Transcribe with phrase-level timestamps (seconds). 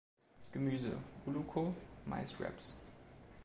[0.53, 0.91] Gemüse:
[1.27, 1.75] Ulluco,
[2.07, 2.73] Mais-Wrappes.